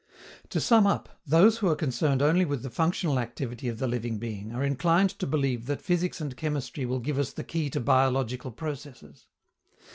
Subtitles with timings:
[0.49, 4.17] "To sum up, those who are concerned only with the functional activity of the living
[4.17, 7.79] being are inclined to believe that physics and chemistry will give us the key to
[7.79, 9.27] biological processes.